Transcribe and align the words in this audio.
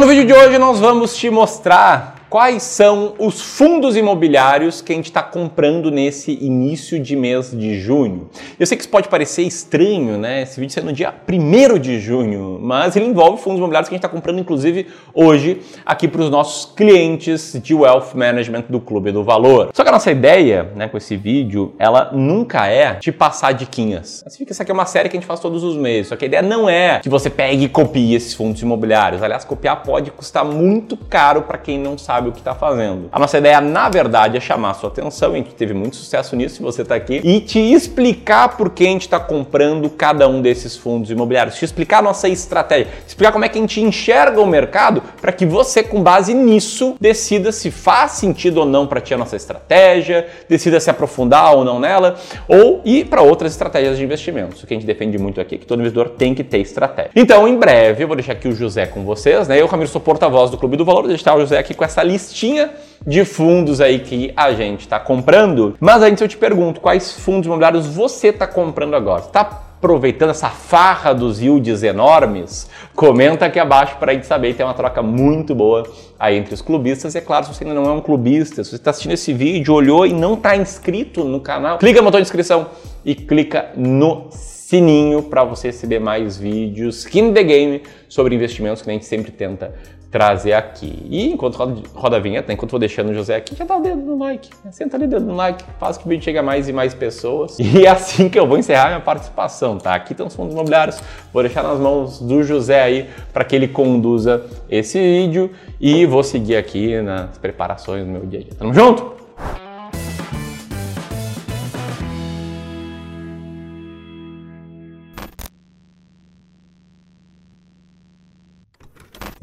No 0.00 0.06
vídeo 0.06 0.24
de 0.24 0.32
hoje 0.32 0.56
nós 0.56 0.80
vamos 0.80 1.14
te 1.14 1.28
mostrar 1.28 2.14
quais 2.30 2.62
são 2.62 3.14
os 3.18 3.42
fundos 3.42 3.96
imobiliários 3.96 4.80
que 4.80 4.92
a 4.92 4.94
gente 4.94 5.06
está 5.06 5.20
comprando 5.20 5.90
nesse 5.90 6.38
início 6.40 7.00
de 7.00 7.16
mês 7.16 7.50
de 7.50 7.80
junho. 7.80 8.30
Eu 8.56 8.64
sei 8.66 8.76
que 8.76 8.82
isso 8.82 8.90
pode 8.90 9.08
parecer 9.08 9.42
estranho, 9.42 10.16
né? 10.16 10.42
Esse 10.42 10.60
vídeo 10.60 10.72
sendo 10.72 10.86
no 10.86 10.92
dia 10.92 11.12
1 11.28 11.78
de 11.80 11.98
junho, 11.98 12.60
mas 12.62 12.94
ele 12.94 13.06
envolve 13.06 13.42
fundos 13.42 13.58
imobiliários 13.58 13.88
que 13.88 13.94
a 13.94 13.96
gente 13.96 14.04
está 14.04 14.08
comprando, 14.08 14.38
inclusive, 14.38 14.86
hoje, 15.12 15.60
aqui 15.84 16.06
para 16.06 16.22
os 16.22 16.30
nossos 16.30 16.72
clientes 16.72 17.58
de 17.60 17.74
Wealth 17.74 18.14
Management 18.14 18.66
do 18.68 18.80
Clube 18.80 19.10
do 19.10 19.24
Valor. 19.24 19.70
Só 19.74 19.82
que 19.82 19.88
a 19.88 19.92
nossa 19.92 20.12
ideia, 20.12 20.70
né, 20.76 20.86
com 20.86 20.96
esse 20.96 21.16
vídeo, 21.16 21.74
ela 21.80 22.12
nunca 22.12 22.68
é 22.68 22.94
te 22.94 23.10
passar 23.10 23.52
diquinhas. 23.52 24.22
Assim 24.24 24.44
que 24.44 24.52
essa 24.52 24.62
aqui 24.62 24.70
é 24.70 24.74
uma 24.74 24.86
série 24.86 25.08
que 25.08 25.16
a 25.16 25.20
gente 25.20 25.26
faz 25.26 25.40
todos 25.40 25.64
os 25.64 25.76
meses, 25.76 26.06
só 26.06 26.16
que 26.16 26.26
a 26.26 26.28
ideia 26.28 26.42
não 26.42 26.70
é 26.70 27.00
que 27.00 27.08
você 27.08 27.28
pegue 27.28 27.64
e 27.64 27.68
copie 27.68 28.14
esses 28.14 28.34
fundos 28.34 28.62
imobiliários. 28.62 29.20
Aliás, 29.20 29.44
copiar 29.44 29.82
pode 29.82 30.12
custar 30.12 30.44
muito 30.44 30.96
caro 30.96 31.42
para 31.42 31.58
quem 31.58 31.76
não 31.76 31.98
sabe 31.98 32.19
sabe 32.20 32.28
o 32.28 32.32
que 32.32 32.38
está 32.38 32.54
fazendo. 32.54 33.08
A 33.10 33.18
nossa 33.18 33.38
ideia, 33.38 33.60
na 33.60 33.88
verdade, 33.88 34.36
é 34.36 34.40
chamar 34.40 34.70
a 34.70 34.74
sua 34.74 34.90
atenção, 34.90 35.32
a 35.32 35.36
gente 35.36 35.54
teve 35.54 35.72
muito 35.72 35.96
sucesso 35.96 36.36
nisso 36.36 36.56
se 36.56 36.62
você 36.62 36.82
está 36.82 36.94
aqui, 36.94 37.20
e 37.24 37.40
te 37.40 37.58
explicar 37.58 38.56
por 38.56 38.70
que 38.70 38.84
a 38.84 38.90
gente 38.90 39.02
está 39.02 39.18
comprando 39.18 39.88
cada 39.88 40.28
um 40.28 40.42
desses 40.42 40.76
fundos 40.76 41.10
imobiliários, 41.10 41.56
te 41.56 41.64
explicar 41.64 41.98
a 41.98 42.02
nossa 42.02 42.28
estratégia, 42.28 42.88
explicar 43.06 43.32
como 43.32 43.44
é 43.44 43.48
que 43.48 43.58
a 43.58 43.60
gente 43.60 43.80
enxerga 43.80 44.40
o 44.40 44.46
mercado 44.46 45.02
para 45.20 45.32
que 45.32 45.46
você, 45.46 45.82
com 45.82 46.02
base 46.02 46.34
nisso, 46.34 46.94
decida 47.00 47.52
se 47.52 47.70
faz 47.70 48.12
sentido 48.12 48.58
ou 48.58 48.66
não 48.66 48.86
para 48.86 49.00
ti 49.00 49.14
a 49.14 49.18
nossa 49.18 49.36
estratégia, 49.36 50.28
decida 50.48 50.78
se 50.78 50.90
aprofundar 50.90 51.54
ou 51.54 51.64
não 51.64 51.80
nela, 51.80 52.16
ou 52.46 52.82
ir 52.84 53.06
para 53.06 53.22
outras 53.22 53.52
estratégias 53.52 53.96
de 53.96 54.04
investimentos. 54.04 54.62
O 54.62 54.66
que 54.66 54.74
a 54.74 54.76
gente 54.76 54.86
defende 54.86 55.16
muito 55.16 55.40
aqui 55.40 55.54
é 55.54 55.58
que 55.58 55.66
todo 55.66 55.80
investidor 55.80 56.10
tem 56.10 56.34
que 56.34 56.44
ter 56.44 56.58
estratégia. 56.58 57.12
Então, 57.16 57.48
em 57.48 57.56
breve, 57.56 58.04
eu 58.04 58.06
vou 58.06 58.16
deixar 58.16 58.32
aqui 58.32 58.48
o 58.48 58.54
José 58.54 58.86
com 58.86 59.04
vocês, 59.04 59.48
né? 59.48 59.60
Eu, 59.60 59.66
Ramiro, 59.66 59.88
sou 59.88 60.00
porta-voz 60.00 60.50
do 60.50 60.58
Clube 60.58 60.76
do 60.76 60.84
Valor, 60.84 61.02
vou 61.02 61.08
deixar 61.08 61.34
o 61.34 61.40
José 61.40 61.58
aqui 61.58 61.72
com 61.72 61.84
essa 61.84 62.02
listinha 62.10 62.70
de 63.06 63.24
fundos 63.24 63.80
aí 63.80 63.98
que 63.98 64.32
a 64.36 64.52
gente 64.52 64.80
está 64.80 65.00
comprando. 65.00 65.76
Mas 65.80 66.02
antes 66.02 66.20
eu 66.20 66.28
te 66.28 66.36
pergunto, 66.36 66.80
quais 66.80 67.12
fundos 67.12 67.46
imobiliários 67.46 67.86
você 67.86 68.28
está 68.28 68.46
comprando 68.46 68.94
agora? 68.94 69.22
Está 69.22 69.40
aproveitando 69.40 70.30
essa 70.30 70.50
farra 70.50 71.14
dos 71.14 71.40
yields 71.40 71.82
enormes? 71.82 72.68
Comenta 72.94 73.46
aqui 73.46 73.58
abaixo 73.58 73.96
para 73.98 74.12
a 74.12 74.14
gente 74.14 74.26
saber. 74.26 74.54
Tem 74.54 74.66
uma 74.66 74.74
troca 74.74 75.02
muito 75.02 75.54
boa 75.54 75.84
aí 76.18 76.36
entre 76.36 76.52
os 76.52 76.60
clubistas. 76.60 77.14
E 77.14 77.18
é 77.18 77.20
claro, 77.22 77.46
se 77.46 77.54
você 77.54 77.64
ainda 77.64 77.74
não 77.74 77.88
é 77.88 77.92
um 77.92 78.00
clubista, 78.00 78.62
se 78.62 78.70
você 78.70 78.76
está 78.76 78.90
assistindo 78.90 79.12
esse 79.12 79.32
vídeo, 79.32 79.72
olhou 79.72 80.06
e 80.06 80.12
não 80.12 80.34
está 80.34 80.56
inscrito 80.56 81.24
no 81.24 81.40
canal, 81.40 81.78
clica 81.78 82.00
no 82.00 82.04
botão 82.04 82.20
de 82.20 82.26
inscrição 82.26 82.66
e 83.04 83.14
clica 83.14 83.70
no 83.74 84.28
sininho 84.30 85.22
para 85.22 85.42
você 85.42 85.68
receber 85.68 85.98
mais 85.98 86.36
vídeos 86.36 86.98
skin 86.98 87.32
the 87.32 87.42
game 87.42 87.82
sobre 88.08 88.36
investimentos 88.36 88.82
que 88.82 88.90
a 88.90 88.92
gente 88.92 89.04
sempre 89.04 89.32
tenta 89.32 89.74
trazer 90.10 90.52
aqui. 90.54 91.06
E 91.08 91.30
enquanto 91.32 91.56
roda, 91.56 91.82
roda 91.94 92.16
a 92.16 92.20
vinheta, 92.20 92.52
enquanto 92.52 92.72
vou 92.72 92.80
deixando 92.80 93.10
o 93.10 93.14
José 93.14 93.36
aqui, 93.36 93.54
já 93.54 93.64
dá 93.64 93.76
o 93.76 93.80
dedo 93.80 94.00
no 94.02 94.18
like. 94.18 94.50
Senta 94.70 94.96
ali 94.96 95.04
o 95.04 95.08
dedo 95.08 95.24
no 95.24 95.36
like, 95.36 95.64
faz 95.78 95.96
que 95.96 96.04
o 96.04 96.08
vídeo 96.08 96.24
chegue 96.24 96.38
a 96.38 96.42
mais 96.42 96.68
e 96.68 96.72
mais 96.72 96.92
pessoas. 96.94 97.58
E 97.70 97.86
é 97.86 97.88
assim 97.88 98.28
que 98.28 98.38
eu 98.38 98.46
vou 98.46 98.58
encerrar 98.58 98.88
minha 98.88 99.00
participação, 99.00 99.78
tá? 99.78 99.94
Aqui 99.94 100.12
estão 100.12 100.26
os 100.26 100.34
fundos 100.34 100.52
imobiliários, 100.52 101.00
vou 101.32 101.42
deixar 101.42 101.62
nas 101.62 101.78
mãos 101.78 102.20
do 102.20 102.42
José 102.42 102.82
aí 102.82 103.08
para 103.32 103.44
que 103.44 103.54
ele 103.54 103.68
conduza 103.68 104.44
esse 104.68 104.98
vídeo 104.98 105.50
e 105.80 106.04
vou 106.04 106.24
seguir 106.24 106.56
aqui 106.56 107.00
nas 107.00 107.38
preparações 107.38 108.04
do 108.04 108.10
meu 108.10 108.26
dia 108.26 108.40
a 108.40 108.42
dia. 108.42 108.52
Tamo 108.58 108.74
junto? 108.74 109.29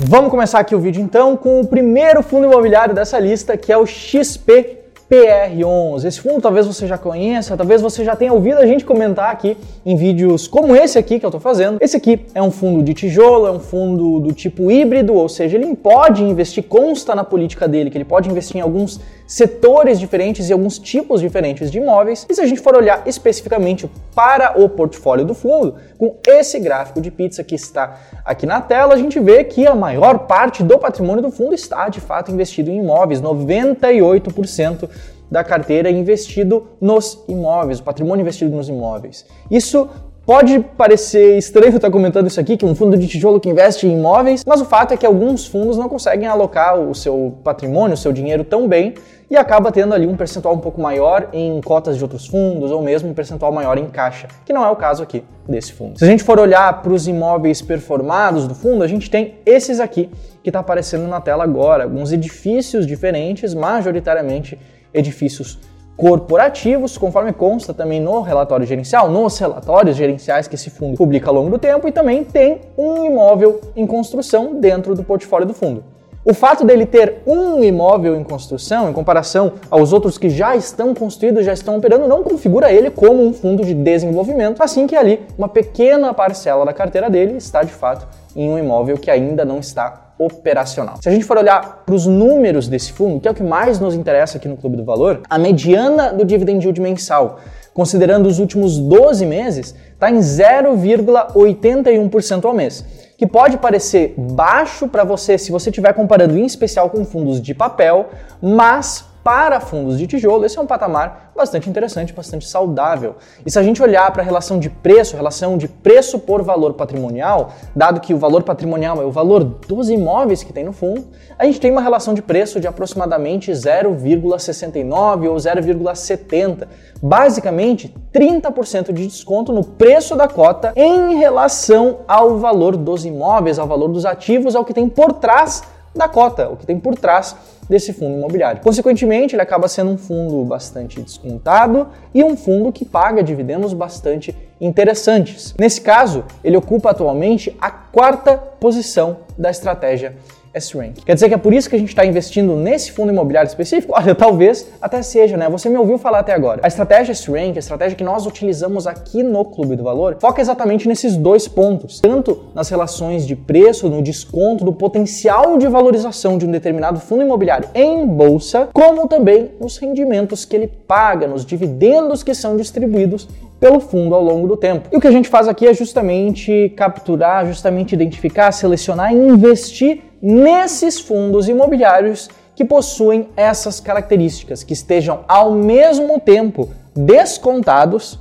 Vamos 0.10 0.32
começar 0.32 0.60
aqui 0.60 0.74
o 0.74 0.80
vídeo 0.80 1.02
então 1.02 1.36
com 1.36 1.60
o 1.60 1.68
primeiro 1.68 2.24
fundo 2.24 2.48
imobiliário 2.48 2.96
dessa 2.96 3.20
lista, 3.20 3.58
que 3.58 3.74
é 3.74 3.78
o 3.78 3.86
XP 3.86 4.78
PR11. 5.10 6.06
Esse 6.06 6.22
fundo 6.22 6.42
talvez 6.42 6.66
você 6.66 6.86
já 6.86 6.98
conheça, 6.98 7.58
talvez 7.58 7.82
você 7.82 8.04
já 8.04 8.16
tenha 8.16 8.32
ouvido 8.32 8.58
a 8.58 8.66
gente 8.66 8.86
comentar 8.86 9.32
aqui 9.32 9.58
em 9.86 9.96
vídeos 9.96 10.48
como 10.48 10.76
esse 10.76 10.98
aqui 10.98 11.20
que 11.20 11.26
eu 11.26 11.30
estou 11.30 11.40
fazendo. 11.40 11.78
Esse 11.82 11.98
aqui 11.98 12.26
é 12.34 12.42
um 12.42 12.52
fundo 12.52 12.84
de 12.84 12.94
tijolo, 12.94 13.48
é 13.48 13.52
um 13.52 13.60
fundo 13.60 14.20
do 14.20 14.34
tipo 14.34 14.70
híbrido, 14.70 15.14
ou 15.14 15.28
seja, 15.30 15.58
ele 15.58 15.76
pode 15.76 16.24
investir, 16.24 16.64
consta 16.64 17.14
na 17.14 17.24
política 17.24 17.68
dele 17.68 17.90
que 17.90 17.98
ele 17.98 18.06
pode 18.06 18.30
investir 18.30 18.58
em 18.58 18.62
alguns 18.62 19.00
setores 19.26 20.00
diferentes 20.00 20.50
e 20.50 20.54
alguns 20.54 20.80
tipos 20.80 21.22
diferentes 21.22 21.70
de 21.70 21.80
imóveis. 21.80 22.26
E 22.30 22.34
se 22.34 22.42
a 22.42 22.46
gente 22.46 22.62
for 22.62 22.76
olhar 22.76 23.04
especificamente 23.06 23.90
para 24.16 24.62
o 24.62 24.70
portfólio 24.70 25.26
do 25.26 25.34
fundo, 25.34 25.76
com 25.98 26.18
esse 26.26 26.60
gráfico 26.60 27.02
de 27.02 27.10
pizza 27.10 27.44
que 27.44 27.56
está 27.56 28.00
aqui 28.24 28.46
na 28.46 28.62
tela, 28.62 28.94
a 28.94 28.98
gente 28.98 29.20
vê 29.20 29.44
que 29.44 29.66
a 29.66 29.76
maior 29.76 30.20
parte 30.20 30.64
do 30.64 30.78
patrimônio 30.78 31.22
do 31.22 31.32
fundo 31.32 31.54
está 31.54 31.90
de 31.90 32.00
fato 32.00 32.32
investido 32.32 32.70
em 32.70 32.80
imóveis, 32.80 33.22
98% 33.22 34.90
da 35.30 35.44
carteira 35.44 35.90
investido 35.90 36.68
nos 36.80 37.24
imóveis, 37.28 37.80
o 37.80 37.84
patrimônio 37.84 38.22
investido 38.22 38.56
nos 38.56 38.70
imóveis. 38.70 39.26
Isso 39.52 39.90
Pode 40.28 40.60
parecer 40.60 41.38
estranho 41.38 41.74
estar 41.74 41.90
comentando 41.90 42.28
isso 42.28 42.38
aqui, 42.38 42.58
que 42.58 42.66
um 42.66 42.76
fundo 42.76 42.98
de 42.98 43.08
tijolo 43.08 43.40
que 43.40 43.48
investe 43.48 43.88
em 43.88 43.94
imóveis, 43.94 44.44
mas 44.46 44.60
o 44.60 44.66
fato 44.66 44.94
é 44.94 44.98
que 44.98 45.06
alguns 45.06 45.48
fundos 45.48 45.78
não 45.78 45.88
conseguem 45.88 46.28
alocar 46.28 46.78
o 46.78 46.94
seu 46.94 47.38
patrimônio, 47.46 47.94
o 47.94 47.98
seu 47.98 48.12
dinheiro 48.12 48.44
tão 48.44 48.68
bem 48.68 48.96
e 49.32 49.38
acaba 49.38 49.72
tendo 49.72 49.94
ali 49.94 50.06
um 50.06 50.18
percentual 50.18 50.54
um 50.54 50.60
pouco 50.60 50.82
maior 50.82 51.30
em 51.32 51.62
cotas 51.62 51.96
de 51.96 52.04
outros 52.04 52.28
fundos 52.28 52.72
ou 52.72 52.82
mesmo 52.82 53.10
um 53.10 53.14
percentual 53.14 53.54
maior 53.54 53.78
em 53.78 53.86
caixa, 53.86 54.28
que 54.46 54.52
não 54.52 54.66
é 54.66 54.70
o 54.70 54.76
caso 54.76 55.02
aqui 55.02 55.24
desse 55.48 55.72
fundo. 55.72 55.98
Se 55.98 56.04
a 56.04 56.08
gente 56.10 56.26
for 56.26 56.42
olhar 56.42 56.82
para 56.82 56.92
os 56.92 57.08
imóveis 57.08 57.62
performados 57.62 58.50
do 58.50 58.54
fundo, 58.54 58.84
a 58.84 58.88
gente 58.88 59.10
tem 59.10 59.36
esses 59.46 59.80
aqui 59.80 60.10
que 60.44 60.50
está 60.50 60.60
aparecendo 60.60 61.08
na 61.08 61.22
tela 61.22 61.46
agora, 61.46 61.86
alguns 61.86 62.12
edifícios 62.12 62.86
diferentes, 62.86 63.54
majoritariamente 63.54 64.60
edifícios 64.94 65.58
corporativos, 65.98 66.96
conforme 66.96 67.34
consta 67.34 67.74
também 67.74 68.00
no 68.00 68.22
relatório 68.22 68.66
gerencial, 68.66 69.10
nos 69.10 69.38
relatórios 69.40 69.98
gerenciais 69.98 70.48
que 70.48 70.54
esse 70.54 70.70
fundo 70.70 70.96
publica 70.96 71.30
ao 71.30 71.36
longo 71.36 71.50
do 71.50 71.58
tempo, 71.58 71.88
e 71.88 71.92
também 71.92 72.24
tem 72.24 72.62
um 72.78 73.04
imóvel 73.04 73.60
em 73.76 73.88
construção 73.88 74.62
dentro 74.62 74.94
do 74.94 75.04
portfólio 75.04 75.48
do 75.48 75.56
fundo. 75.56 75.84
O 76.24 76.34
fato 76.34 76.66
dele 76.66 76.86
ter 76.86 77.22
um 77.26 77.64
imóvel 77.64 78.16
em 78.16 78.24
construção, 78.24 78.90
em 78.90 78.94
comparação 78.94 79.54
aos 79.72 79.94
outros 79.94 80.18
que 80.18 80.30
já 80.30 80.56
estão 80.56 80.94
construídos, 80.94 81.46
já 81.46 81.54
estão 81.54 81.78
operando, 81.78 82.08
não 82.08 82.22
configura 82.22 82.72
ele 82.72 82.92
como 82.92 83.26
um 83.26 83.34
fundo 83.34 83.64
de 83.66 83.74
desenvolvimento, 83.74 84.62
assim 84.62 84.86
que 84.86 84.96
ali 84.96 85.26
uma 85.38 85.48
pequena 85.48 86.14
parcela 86.14 86.66
da 86.66 86.74
carteira 86.74 87.10
dele 87.10 87.38
está 87.38 87.64
de 87.64 87.72
fato 87.72 88.06
em 88.36 88.50
um 88.50 88.60
imóvel 88.60 88.98
que 88.98 89.10
ainda 89.10 89.46
não 89.46 89.60
está 89.60 90.07
operacional. 90.18 90.98
Se 91.02 91.10
a 91.10 91.12
gente 91.12 91.26
for 91.26 91.38
olhar 91.38 91.84
para 91.86 91.94
os 91.94 92.06
números 92.06 92.68
desse 92.68 92.92
fundo, 92.92 93.20
que 93.20 93.28
é 93.28 93.32
o 93.32 93.34
que 93.34 93.44
mais 93.44 93.80
nos 93.80 93.96
interessa 93.96 94.38
aqui 94.38 94.48
no 94.48 94.58
Clube 94.58 94.78
do 94.78 94.84
Valor, 94.84 95.22
a 95.30 95.38
mediana 95.38 96.12
do 96.12 96.26
dividend 96.26 96.64
yield 96.64 96.82
mensal, 96.82 97.40
considerando 97.74 98.28
os 98.28 98.40
últimos 98.40 98.80
12 98.80 99.24
meses, 99.26 99.76
está 99.94 100.10
em 100.10 100.18
0,81% 100.20 102.46
ao 102.46 102.54
mês. 102.54 102.84
Que 103.18 103.28
pode 103.28 103.58
parecer 103.58 104.14
baixo 104.18 104.88
para 104.88 105.04
você 105.04 105.38
se 105.38 105.52
você 105.52 105.70
estiver 105.70 105.94
comparando 105.94 106.38
em 106.38 106.46
especial 106.46 106.90
com 106.90 107.06
fundos 107.06 107.42
de 107.42 107.54
papel, 107.54 108.08
mas 108.42 109.06
para 109.28 109.60
fundos 109.60 109.98
de 109.98 110.08
tijolo, 110.08 110.46
esse 110.46 110.58
é 110.58 110.62
um 110.62 110.66
patamar 110.66 111.34
bastante 111.36 111.70
interessante, 111.70 112.14
bastante 112.14 112.48
saudável. 112.48 113.18
E 113.46 113.52
se 113.52 113.60
a 113.60 113.62
gente 113.62 113.84
olhar 113.84 114.10
para 114.14 114.22
a 114.22 114.26
relação 114.26 114.58
de 114.58 114.70
preço, 114.70 115.18
relação 115.18 115.58
de 115.58 115.68
preço 115.68 116.18
por 116.18 116.42
valor 116.42 116.76
patrimonial, 116.76 117.52
dado 117.76 118.00
que 118.00 118.14
o 118.14 118.18
valor 118.18 118.44
patrimonial 118.44 119.02
é 119.02 119.06
o 119.06 119.12
valor 119.12 119.44
dos 119.44 119.90
imóveis 119.90 120.44
que 120.44 120.54
tem 120.54 120.64
no 120.64 120.72
fundo, 120.72 121.10
a 121.38 121.44
gente 121.44 121.60
tem 121.60 121.70
uma 121.70 121.82
relação 121.82 122.14
de 122.14 122.22
preço 122.22 122.58
de 122.62 122.68
aproximadamente 122.68 123.52
0,69 123.52 125.30
ou 125.30 125.36
0,70. 125.36 126.66
Basicamente, 127.04 127.94
30% 128.14 128.94
de 128.94 129.08
desconto 129.08 129.52
no 129.52 129.62
preço 129.62 130.16
da 130.16 130.30
cota 130.30 130.72
em 130.74 131.18
relação 131.18 132.00
ao 132.08 132.38
valor 132.38 132.78
dos 132.78 133.06
imóveis, 133.06 133.60
ao 133.60 133.68
valor 133.68 133.90
dos 133.90 134.06
ativos, 134.06 134.56
ao 134.56 134.64
que 134.64 134.74
tem 134.74 134.88
por 134.88 135.12
trás 135.12 135.64
da 135.98 136.08
cota, 136.08 136.50
o 136.50 136.56
que 136.56 136.66
tem 136.66 136.80
por 136.80 136.96
trás 136.96 137.36
desse 137.70 137.92
fundo 137.92 138.18
imobiliário. 138.18 138.62
Consequentemente, 138.62 139.36
ele 139.36 139.42
acaba 139.42 139.68
sendo 139.68 139.92
um 139.92 139.98
fundo 139.98 140.44
bastante 140.46 141.02
descontado 141.02 141.88
e 142.14 142.24
um 142.24 142.38
fundo 142.38 142.72
que 142.72 142.86
paga 142.86 143.22
dividendos 143.22 143.74
bastante 143.74 144.36
interessantes. 144.60 145.54
Nesse 145.60 145.82
caso, 145.82 146.24
ele 146.44 146.58
ocupa 146.58 146.92
atualmente 146.92 147.56
a 147.60 147.70
quarta 147.70 148.38
posição 148.38 149.18
da 149.38 149.50
estratégia 149.50 150.16
S-Rank. 150.58 151.04
Quer 151.06 151.14
dizer 151.14 151.30
que 151.30 151.36
é 151.36 151.38
por 151.38 151.54
isso 151.54 151.70
que 151.70 151.76
a 151.76 151.80
gente 151.80 151.90
está 151.90 152.06
investindo 152.06 152.56
nesse 152.56 152.92
fundo 152.92 153.12
imobiliário 153.12 153.48
específico? 153.48 153.94
Olha, 153.96 154.14
talvez 154.14 154.68
até 154.82 155.02
seja, 155.02 155.38
né? 155.38 155.50
Você 155.50 155.70
me 155.70 155.78
ouviu 155.78 155.98
falar 155.98 156.20
até 156.20 156.34
agora. 156.34 156.60
A 156.64 156.68
estratégia 156.68 157.12
S-Rank, 157.12 157.56
a 157.56 157.60
estratégia 157.60 157.96
que 157.96 158.04
nós 158.04 158.26
utilizamos 158.26 158.86
aqui 158.86 159.24
no 159.24 159.46
Clube 159.46 159.76
do 159.76 159.84
Valor, 159.84 160.18
foca 160.20 160.42
exatamente 160.42 160.88
nesses 160.88 161.16
dois 161.16 161.48
pontos, 161.48 162.00
tanto 162.00 162.46
nas 162.54 162.70
relações 162.70 163.26
de 163.26 163.36
preço, 163.36 163.90
no 163.90 164.02
desconto, 164.02 164.66
do 164.66 164.74
potencial 164.74 165.58
de 165.58 165.68
valorização 165.68 166.38
de 166.38 166.46
um 166.46 166.52
determinado 166.52 167.00
fundo 167.00 167.24
imobiliário 167.24 167.70
em 167.74 168.06
bolsa, 168.06 168.70
como 168.74 169.08
também 169.08 169.52
nos 169.60 169.78
rendimentos 169.78 170.46
que 170.46 170.56
ele 170.56 170.68
paga, 170.68 171.28
nos 171.28 171.46
dividendos 171.46 172.24
que 172.24 172.34
são 172.34 172.58
distribuídos 172.58 173.28
pelo 173.60 173.80
fundo 173.80 174.14
ao 174.14 174.24
longo 174.24 174.48
do 174.48 174.56
tempo. 174.56 174.88
E 174.92 174.98
o 174.98 175.02
que 175.02 175.08
a 175.08 175.12
gente 175.12 175.30
faz 175.30 175.48
aqui 175.48 175.68
é 175.68 175.74
justamente 175.74 176.72
capturar, 176.76 177.46
justamente 177.48 177.94
identificar, 177.94 178.52
selecionar 178.52 179.14
e 179.14 179.16
investir 179.16 180.04
nesses 180.22 181.00
fundos 181.00 181.48
imobiliários 181.48 182.30
que 182.56 182.66
possuem 182.66 183.30
essas 183.38 183.80
características, 183.80 184.64
que 184.64 184.74
estejam 184.74 185.24
ao 185.28 185.52
mesmo 185.52 186.20
tempo 186.20 186.70
descontados 186.96 188.20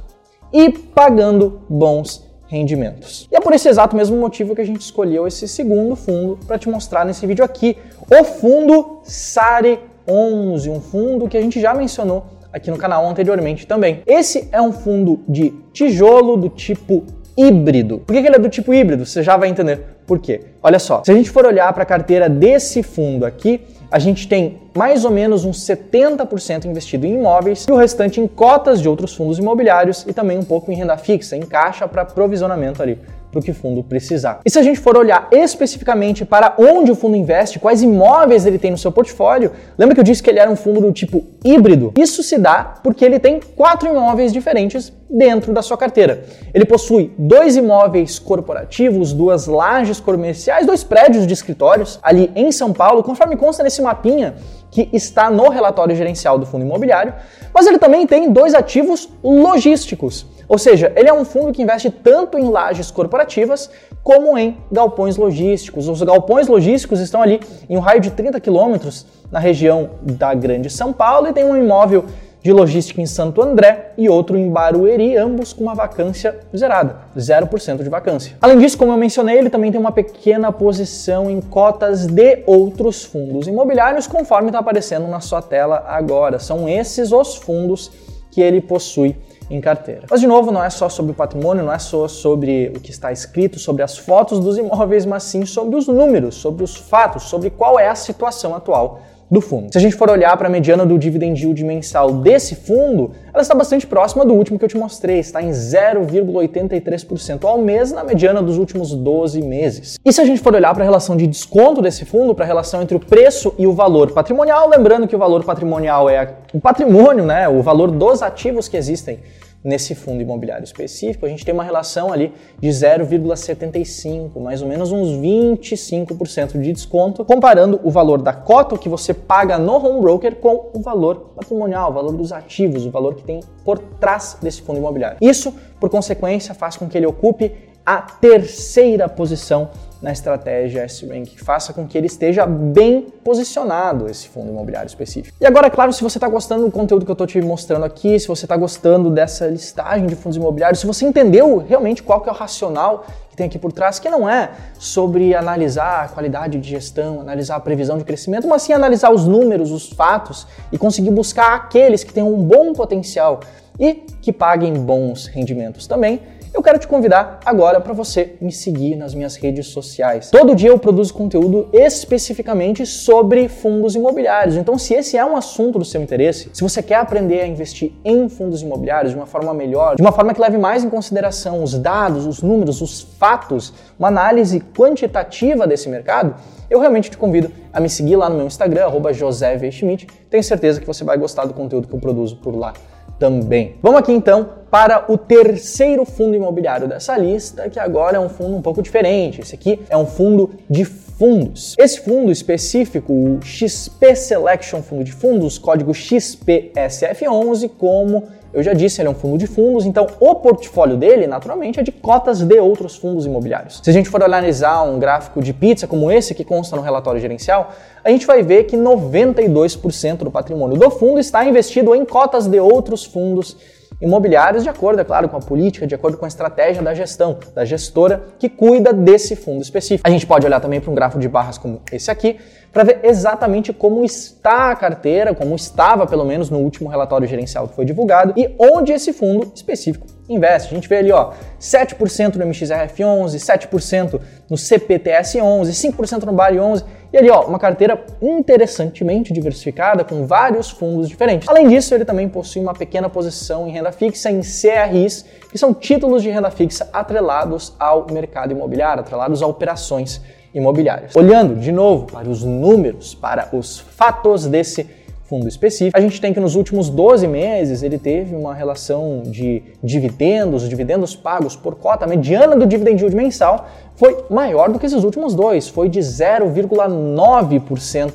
e 0.53 0.71
pagando 0.71 1.63
bons 1.69 2.25
rendimentos. 2.47 3.29
E 3.33 3.37
é 3.37 3.41
por 3.41 3.53
esse 3.53 3.69
exato 3.69 3.97
mesmo 3.97 4.17
motivo 4.17 4.55
que 4.55 4.61
a 4.61 4.67
gente 4.67 4.81
escolheu 4.81 5.27
esse 5.27 5.49
segundo 5.49 5.97
fundo 5.97 6.39
para 6.47 6.59
te 6.59 6.69
mostrar 6.69 7.05
nesse 7.05 7.27
vídeo 7.27 7.45
aqui, 7.45 7.77
o 8.11 8.25
fundo 8.25 9.01
SARE 9.03 9.81
11, 10.09 10.71
um 10.71 10.81
fundo 10.81 11.29
que 11.29 11.37
a 11.37 11.41
gente 11.41 11.61
já 11.61 11.75
mencionou 11.75 12.27
aqui 12.53 12.71
no 12.71 12.79
canal 12.79 13.07
anteriormente 13.07 13.67
também. 13.67 14.03
Esse 14.07 14.49
é 14.53 14.61
um 14.61 14.73
fundo 14.73 15.21
de 15.29 15.51
tijolo 15.73 16.37
do 16.37 16.49
tipo 16.49 17.05
híbrido. 17.37 17.99
Por 17.99 18.13
que 18.15 18.19
ele 18.19 18.37
é 18.37 18.39
do 18.39 18.49
tipo 18.49 18.73
híbrido? 18.73 19.05
Você 19.05 19.23
já 19.23 19.37
vai 19.37 19.49
entender 19.49 19.81
por 20.07 20.19
quê. 20.19 20.41
Olha 20.63 20.79
só, 20.79 21.03
se 21.05 21.11
a 21.11 21.15
gente 21.15 21.31
for 21.31 21.45
olhar 21.45 21.73
para 21.73 21.83
a 21.83 21.87
carteira 21.87 22.29
desse 22.29 22.83
fundo 22.83 23.27
aqui, 23.27 23.61
a 23.91 23.99
gente 23.99 24.27
tem 24.27 24.59
mais 24.77 25.05
ou 25.05 25.11
menos 25.11 25.45
uns 25.45 25.65
70% 25.67 26.65
investido 26.65 27.07
em 27.07 27.15
imóveis 27.15 27.67
e 27.69 27.73
o 27.73 27.77
restante 27.77 28.21
em 28.21 28.27
cotas 28.27 28.81
de 28.81 28.89
outros 28.89 29.15
fundos 29.15 29.39
imobiliários 29.39 30.05
e 30.09 30.13
também 30.13 30.39
um 30.39 30.43
pouco 30.43 30.73
em 30.73 30.75
renda 30.75 30.97
fixa, 30.97 31.37
em 31.37 31.43
caixa 31.43 31.87
para 31.87 32.05
provisionamento 32.05 32.83
ali 32.83 32.99
para 33.31 33.41
o 33.41 33.43
que 33.43 33.51
o 33.51 33.55
fundo 33.55 33.83
precisar. 33.83 34.41
E 34.45 34.51
se 34.51 34.59
a 34.59 34.63
gente 34.63 34.81
for 34.81 34.97
olhar 34.97 35.29
especificamente 35.31 36.25
para 36.25 36.55
onde 36.59 36.91
o 36.91 36.95
fundo 36.95 37.17
investe, 37.17 37.59
quais 37.59 37.83
imóveis 37.83 38.47
ele 38.47 38.59
tem 38.59 38.71
no 38.71 38.79
seu 38.79 38.93
portfólio, 38.93 39.53
lembra 39.77 39.95
que 39.95 40.01
eu 40.01 40.05
disse 40.05 40.23
que 40.23 40.31
ele 40.31 40.39
era 40.39 40.51
um 40.51 40.57
fundo 40.57 40.81
do 40.81 40.93
tipo 40.93 41.25
híbrido? 41.45 41.93
Isso 41.99 42.23
se 42.23 42.39
dá 42.39 42.75
porque 42.83 43.05
ele 43.05 43.19
tem 43.19 43.41
quatro 43.57 43.89
imóveis 43.89 44.33
diferentes 44.33 44.93
dentro 45.09 45.53
da 45.53 45.63
sua 45.63 45.77
carteira. 45.77 46.25
Ele 46.53 46.65
possui 46.65 47.13
dois 47.17 47.57
imóveis 47.57 48.19
corporativos, 48.19 49.13
duas 49.13 49.47
lajes 49.47 50.01
comerciais, 50.01 50.67
dois 50.67 50.83
prédios 50.83 51.27
de 51.27 51.33
escritórios 51.33 51.99
ali 52.03 52.31
em 52.35 52.51
São 52.51 52.73
Paulo, 52.73 53.03
conforme 53.03 53.37
consta 53.37 53.63
nesse 53.63 53.81
mapinha 53.83 54.35
que 54.71 54.89
está 54.93 55.31
no 55.31 55.49
relatório 55.49 55.95
gerencial 55.95 56.39
do 56.39 56.45
fundo 56.45 56.65
imobiliário, 56.65 57.15
mas 57.55 57.67
ele 57.67 57.79
também 57.79 58.07
tem 58.07 58.31
dois 58.31 58.55
ativos 58.55 59.09
logísticos. 59.23 60.27
Ou 60.49 60.59
seja, 60.59 60.93
ele 60.95 61.09
é 61.09 61.13
um 61.13 61.25
fundo 61.25 61.53
que 61.53 61.63
investe 61.63 61.91
tanto 61.91 62.39
em 62.39 62.49
lajes 62.49 62.91
corporativas 62.91 63.71
como 64.03 64.39
em 64.39 64.57
galpões 64.71 65.17
logísticos. 65.17 65.89
Os 65.89 66.03
galpões 66.03 66.47
logísticos 66.47 67.01
estão 67.01 67.21
ali 67.21 67.41
em 67.69 67.77
um 67.77 67.81
raio 67.81 68.01
de 68.01 68.11
30 68.11 68.41
quilômetros 68.41 69.07
na 69.31 69.39
região 69.39 69.91
da 70.03 70.33
Grande 70.35 70.71
São 70.71 70.93
Paulo 70.93 71.27
e 71.29 71.33
tem 71.33 71.45
um 71.45 71.57
imóvel 71.57 72.05
de 72.47 72.53
logística 72.53 73.01
em 73.01 73.07
Santo 73.07 73.43
André 73.43 73.91
e 73.99 74.09
outro 74.09 74.37
em 74.37 74.49
Barueri, 74.49 75.17
ambos 75.17 75.53
com 75.53 75.65
uma 75.65 75.75
vacância 75.75 76.39
zerada, 76.57 76.99
0% 77.17 77.83
de 77.83 77.89
vacância. 77.89 78.37
Além 78.41 78.59
disso, 78.59 78.79
como 78.79 78.93
eu 78.93 78.97
mencionei, 78.97 79.37
ele 79.37 79.51
também 79.51 79.73
tem 79.73 79.81
uma 79.81 79.91
pequena 79.91 80.53
posição 80.53 81.29
em 81.29 81.41
cotas 81.41 82.07
de 82.07 82.45
outros 82.47 83.03
fundos 83.03 83.49
imobiliários, 83.49 84.07
conforme 84.07 84.51
está 84.51 84.61
aparecendo 84.61 85.09
na 85.09 85.19
sua 85.19 85.43
tela 85.43 85.85
agora. 85.89 86.39
São 86.39 86.69
esses 86.69 87.11
os 87.11 87.35
fundos 87.35 87.91
que 88.31 88.41
ele 88.41 88.61
possui 88.61 89.17
em 89.51 89.61
carteira. 89.61 90.03
Mas 90.11 90.21
de 90.21 90.27
novo, 90.27 90.51
não 90.51 90.63
é 90.63 90.71
só 90.71 90.89
sobre 90.89 91.13
o 91.13 91.15
patrimônio, 91.15 91.65
não 91.65 91.73
é 91.73 91.79
só 91.79 92.09
sobre 92.09 92.73
o 92.77 92.81
que 92.81 92.91
está 92.91 93.13
escrito, 93.13 93.59
sobre 93.59 93.83
as 93.83 93.97
fotos 93.97 94.41
dos 94.41 94.59
imóveis, 94.59 95.07
mas 95.07 95.23
sim 95.23 95.47
sobre 95.47 95.77
os 95.77 95.87
números, 95.87 96.35
sobre 96.35 96.65
os 96.65 96.77
fatos, 96.77 97.25
sobre 97.25 97.51
qual 97.51 97.79
é 97.79 97.89
a 97.89 97.95
situação 97.95 98.55
atual 98.55 99.01
do 99.31 99.41
fundo. 99.41 99.73
Se 99.73 99.79
a 99.79 99.81
gente 99.81 99.97
for 99.97 100.09
olhar 100.11 100.37
para 100.37 100.47
a 100.49 100.51
mediana 100.51 100.87
do 100.87 100.99
dividend 100.99 101.41
yield 101.43 101.65
mensal 101.65 102.13
desse 102.13 102.55
fundo, 102.55 103.11
ela 103.33 103.43
está 103.43 103.55
bastante 103.55 103.87
próxima 103.87 104.25
do 104.25 104.33
último 104.35 104.59
que 104.59 104.65
eu 104.65 104.69
te 104.69 104.77
mostrei, 104.77 105.19
está 105.19 105.43
em 105.43 105.51
0,83% 105.51 107.45
ao 107.45 107.59
mês 107.59 107.91
na 107.93 108.05
mediana 108.05 108.41
dos 108.41 108.57
últimos 108.57 108.95
12 108.95 109.43
meses. 109.43 109.99
E 110.05 110.13
se 110.13 110.21
a 110.21 110.25
gente 110.25 110.41
for 110.41 110.55
olhar 110.55 110.73
para 110.73 110.85
a 110.85 110.87
relação 110.87 111.17
de 111.17 111.27
desconto 111.27 111.83
desse 111.83 112.05
fundo, 112.05 112.35
para 112.35 112.45
a 112.45 112.49
relação 112.49 112.83
entre 112.83 112.97
o 112.97 113.01
preço 113.01 113.53
e 113.59 113.67
o 113.67 113.73
valor 113.73 114.13
patrimonial, 114.13 114.69
lembrando 114.69 115.09
que 115.09 115.17
o 115.17 115.19
valor 115.19 115.45
patrimonial 115.45 116.09
é 116.09 116.35
o 116.53 116.61
patrimônio, 116.61 117.25
né, 117.25 117.49
o 117.49 117.63
valor 117.63 117.91
dos 117.91 118.23
ativos 118.23 118.69
que 118.69 118.77
existem 118.77 119.19
nesse 119.67 119.97
fundo 119.97 120.23
imobiliário 120.23 120.63
específico, 120.63 121.27
a 121.27 121.29
gente 121.29 121.45
tem 121.45 121.53
uma 121.53 121.65
relação 121.65 122.13
ali 122.13 122.33
de 122.61 122.69
0,75, 122.69 124.41
mais 124.41 124.63
ou 124.63 124.69
menos 124.69 124.93
uns 124.93 125.09
25% 125.09 126.61
de 126.61 126.73
desconto, 126.73 127.25
comparando 127.25 127.81
o 127.83 127.91
valor 127.91 128.23
da 128.23 128.33
cota 128.33 128.79
que 128.79 128.89
você 128.89 129.13
paga 129.13 129.59
no 129.59 129.75
home 129.75 130.01
broker 130.01 130.37
com 130.37 130.71
o 130.73 130.81
valor 130.81 131.33
patrimonial, 131.35 131.91
o 131.91 131.95
valor 131.95 132.13
dos 132.13 132.31
ativos, 132.31 132.87
o 132.87 132.91
valor 132.91 133.17
que 133.17 133.25
tem 133.25 133.41
por 133.65 133.79
trás 133.79 134.39
desse 134.41 134.63
fundo 134.63 134.79
imobiliário. 134.79 135.19
Isso, 135.21 135.53
por 135.81 135.91
consequência, 135.91 136.55
faz 136.55 136.77
com 136.77 136.89
que 136.89 136.97
ele 136.97 137.07
ocupe 137.07 137.51
a 137.85 138.03
terceira 138.03 139.09
posição 139.09 139.71
na 140.01 140.13
estratégia 140.13 140.83
S-Rank, 140.83 141.37
faça 141.39 141.73
com 141.73 141.87
que 141.87 141.97
ele 141.97 142.07
esteja 142.07 142.47
bem 142.47 143.07
posicionado, 143.25 144.09
esse 144.09 144.29
fundo 144.29 144.51
imobiliário 144.51 144.87
específico. 144.87 145.37
E 145.41 145.47
agora, 145.47 145.69
é 145.69 145.71
claro, 145.71 145.93
se 145.93 146.03
você 146.03 146.19
está 146.19 146.29
gostando 146.29 146.65
do 146.65 146.71
conteúdo 146.71 147.05
que 147.05 147.11
eu 147.11 147.15
estou 147.15 147.27
te 147.27 147.41
mostrando 147.41 147.85
aqui, 147.85 148.19
se 148.21 148.29
você 148.29 148.45
está 148.45 148.57
gostando 148.57 149.11
dessa 149.11 149.47
listagem 149.47 150.07
de 150.07 150.15
fundos 150.15 150.37
imobiliários, 150.37 150.81
se 150.81 150.87
você 150.87 151.05
entendeu 151.07 151.59
realmente 151.59 152.03
qual 152.03 152.21
que 152.21 152.29
é 152.29 152.33
o 152.33 152.35
racional 152.35 153.07
que 153.31 153.37
tem 153.37 153.47
aqui 153.47 153.59
por 153.59 153.73
trás, 153.73 153.99
que 153.99 154.09
não 154.09 154.29
é 154.29 154.51
sobre 154.79 155.35
analisar 155.35 156.05
a 156.05 156.09
qualidade 156.09 156.59
de 156.59 156.69
gestão, 156.69 157.21
analisar 157.21 157.57
a 157.57 157.61
previsão 157.61 157.99
de 157.99 158.05
crescimento, 158.05 158.47
mas 158.47 158.63
sim 158.63 158.73
analisar 158.73 159.11
os 159.11 159.27
números, 159.27 159.71
os 159.71 159.91
fatos 159.91 160.47
e 160.71 160.79
conseguir 160.79 161.11
buscar 161.11 161.55
aqueles 161.55 162.05
que 162.05 162.13
têm 162.13 162.23
um 162.23 162.37
bom 162.37 162.73
potencial 162.73 163.41
e 163.79 163.95
que 164.23 164.33
paguem 164.33 164.73
bons 164.75 165.27
rendimentos 165.27 165.87
também 165.87 166.21
eu 166.57 166.63
quero 166.63 166.79
te 166.79 166.89
convidar 166.89 167.39
agora 167.45 167.83
para 167.83 167.93
você 167.93 168.35
me 168.41 168.51
seguir 168.51 168.97
nas 168.97 169.15
minhas 169.15 169.37
redes 169.37 169.67
sociais. 169.67 170.31
Todo 170.31 170.55
dia 170.55 170.71
eu 170.71 170.79
produzo 170.79 171.13
conteúdo 171.13 171.69
especificamente 171.71 172.87
sobre 172.87 173.47
fundos 173.47 173.95
imobiliários. 173.95 174.57
Então, 174.57 174.79
se 174.79 174.95
esse 174.95 175.19
é 175.19 175.25
um 175.25 175.37
assunto 175.37 175.79
do 175.79 175.85
seu 175.85 176.01
interesse, 176.01 176.49
se 176.55 176.63
você 176.63 176.83
quer 176.83 176.95
aprender 176.95 177.43
a 177.43 177.47
investir 177.47 177.93
em 178.03 178.27
fundos 178.31 178.63
imobiliários 178.63 179.13
de 179.13 179.19
uma 179.19 179.27
forma 179.27 179.53
melhor, 179.53 179.97
de 179.97 180.03
uma 180.03 180.13
forma 180.13 180.33
que 180.33 180.41
leve 180.41 180.57
mais 180.57 180.83
em 180.83 180.89
consideração 180.89 181.63
os 181.63 181.79
dados, 181.79 182.25
os 182.25 182.41
números, 182.41 182.81
os 182.81 183.03
fatos, 183.03 183.75
uma 183.99 184.09
análise 184.09 184.59
quantitativa 184.75 185.67
desse 185.67 185.91
mercado, 185.91 186.37
eu 186.71 186.81
realmente 186.81 187.11
te 187.11 187.19
convido 187.19 187.53
a 187.71 187.79
me 187.81 187.91
seguir 187.91 188.17
lá 188.17 188.31
no 188.31 188.37
meu 188.37 188.47
Instagram, 188.47 188.91
@josé_schmidt. 189.13 190.07
Tenho 190.31 190.43
certeza 190.43 190.81
que 190.81 190.87
você 190.87 191.05
vai 191.05 191.19
gostar 191.19 191.45
do 191.45 191.53
conteúdo 191.53 191.87
que 191.87 191.95
eu 191.95 192.01
produzo 192.01 192.37
por 192.37 192.57
lá 192.57 192.73
também. 193.19 193.77
Vamos 193.83 193.99
aqui 193.99 194.13
então 194.13 194.49
para 194.77 195.07
o 195.11 195.17
terceiro 195.17 196.05
fundo 196.05 196.37
imobiliário 196.37 196.87
dessa 196.87 197.17
lista, 197.17 197.71
que 197.71 197.81
agora 197.81 198.19
é 198.19 198.21
um 198.21 198.29
fundo 198.29 198.55
um 198.57 198.61
pouco 198.61 198.83
diferente. 198.83 199.41
Esse 199.41 199.55
aqui 199.55 199.81
é 199.89 199.97
um 199.97 200.05
fundo 200.05 200.51
de 200.69 200.85
fundos. 200.85 201.75
Esse 201.79 202.03
fundo 202.03 202.31
específico, 202.31 203.11
o 203.11 203.41
XP 203.41 204.15
Selection 204.15 204.83
Fundo 204.83 205.03
de 205.03 205.13
Fundos, 205.13 205.57
código 205.57 205.93
XPSF11, 205.93 207.71
como 207.79 208.25
eu 208.53 208.63
já 208.63 208.75
disse, 208.75 209.01
ele 209.01 209.09
é 209.09 209.11
um 209.11 209.15
fundo 209.15 209.39
de 209.39 209.47
fundos, 209.47 209.87
então 209.87 210.07
o 210.21 210.35
portfólio 210.35 210.97
dele, 210.99 211.27
naturalmente, 211.27 211.81
é 211.81 211.83
de 211.83 211.93
cotas 211.93 212.41
de 212.41 212.59
outros 212.59 212.97
fundos 212.97 213.25
imobiliários. 213.25 213.81
Se 213.83 213.89
a 213.89 213.93
gente 213.95 214.11
for 214.11 214.23
analisar 214.23 214.83
um 214.83 214.99
gráfico 214.99 215.43
de 215.43 215.55
pizza 215.55 215.87
como 215.87 216.11
esse 216.11 216.35
que 216.35 216.45
consta 216.45 216.77
no 216.77 216.83
relatório 216.83 217.21
gerencial, 217.21 217.73
a 218.05 218.11
gente 218.11 218.27
vai 218.27 218.43
ver 218.43 218.65
que 218.65 218.77
92% 218.77 220.19
do 220.19 220.31
patrimônio 220.31 220.79
do 220.79 220.91
fundo 220.91 221.19
está 221.19 221.45
investido 221.47 221.95
em 221.95 222.05
cotas 222.05 222.47
de 222.47 222.61
outros 222.61 223.05
fundos 223.05 223.57
imobiliários, 224.01 224.63
de 224.63 224.69
acordo, 224.69 225.01
é 225.01 225.05
claro, 225.05 225.29
com 225.29 225.37
a 225.37 225.41
política, 225.41 225.87
de 225.87 225.95
acordo 225.95 226.19
com 226.19 226.25
a 226.25 226.29
estratégia 226.29 226.83
da 226.83 226.95
gestão, 226.95 227.39
da 227.55 227.65
gestora 227.65 228.23
que 228.39 228.49
cuida 228.49 228.93
desse 228.93 229.35
fundo 229.37 229.63
específico. 229.63 230.07
A 230.07 230.11
gente 230.11 230.27
pode 230.27 230.47
olhar 230.47 230.61
também 230.61 230.81
para 230.81 230.91
um 230.91 230.95
gráfico 230.95 231.21
de 231.21 231.29
barras 231.29 231.59
como 231.59 231.81
esse 231.91 232.11
aqui, 232.11 232.39
para 232.77 232.85
ver 232.85 233.01
exatamente 233.05 233.73
como 233.73 234.05
está 234.05 234.71
a 234.71 234.77
carteira, 234.77 235.35
como 235.35 235.57
estava 235.57 236.07
pelo 236.07 236.27
menos 236.27 236.51
no 236.51 236.59
último 236.59 236.91
relatório 236.91 237.27
gerencial 237.27 237.67
que 237.67 237.75
foi 237.75 237.87
divulgado 237.87 238.35
e 238.37 238.55
onde 238.59 238.93
esse 238.93 239.15
fundo 239.15 239.51
específico 239.55 240.07
investe. 240.29 240.75
A 240.75 240.75
gente 240.75 240.87
vê 240.87 240.99
ali, 240.99 241.11
ó, 241.11 241.33
7% 241.59 242.35
no 242.35 242.45
MXRF11, 242.45 243.37
7% 243.39 244.21
no 244.51 244.59
CPTS11, 244.59 245.95
5% 245.95 246.25
no 246.25 246.35
BARI11 246.35 246.85
e 247.15 247.17
ali, 247.17 247.31
ó, 247.31 247.47
uma 247.47 247.59
carteira 247.59 247.99
interessantemente 248.21 249.33
diversificada 249.33 250.05
com 250.05 250.27
vários 250.27 250.69
fundos 250.69 251.09
diferentes. 251.09 251.49
Além 251.49 251.69
disso, 251.69 251.95
ele 251.95 252.05
também 252.05 252.29
possui 252.29 252.61
uma 252.61 252.75
pequena 252.75 253.09
posição 253.09 253.67
em 253.67 253.71
renda 253.71 253.91
fixa 253.91 254.31
em 254.31 254.43
CRIs, 254.43 255.25
que 255.51 255.57
são 255.57 255.73
títulos 255.73 256.23
de 256.23 256.29
renda 256.29 256.51
fixa 256.51 256.91
atrelados 256.93 257.73
ao 257.79 258.07
mercado 258.13 258.53
imobiliário, 258.53 259.01
atrelados 259.01 259.43
a 259.43 259.47
operações 259.47 260.21
imobiliárias. 260.55 261.15
Olhando 261.15 261.57
de 261.57 261.73
novo 261.73 262.07
para 262.07 262.29
os 262.29 262.43
números, 262.43 263.15
para 263.15 263.49
os 263.53 263.79
fatos 263.79 264.47
desse 264.47 264.87
fundo 265.25 265.49
específico, 265.49 265.99
a 265.99 266.01
gente 266.01 266.21
tem 266.21 266.33
que 266.33 266.39
nos 266.39 266.55
últimos 266.55 266.89
12 266.89 267.27
meses 267.27 267.83
ele 267.83 267.99
teve 267.99 268.35
uma 268.35 268.55
relação 268.55 269.23
de 269.25 269.63
dividendos, 269.83 270.69
dividendos 270.69 271.17
pagos 271.17 271.57
por 271.57 271.75
cota, 271.75 272.05
a 272.05 272.09
mediana 272.09 272.57
do 272.57 272.67
dividend 272.67 273.01
yield 273.01 273.17
mensal 273.17 273.69
foi 273.97 274.25
maior 274.31 274.71
do 274.71 274.79
que 274.79 274.87
esses 274.87 275.03
últimos 275.03 275.35
dois, 275.35 275.69
foi 275.69 275.89
de 275.89 276.01
0,9% 276.01 278.13